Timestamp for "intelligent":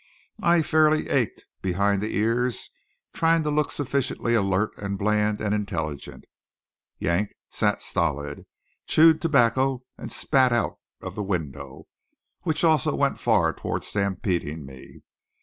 5.53-6.25